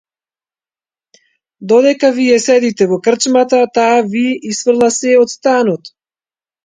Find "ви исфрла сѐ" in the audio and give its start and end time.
4.15-5.23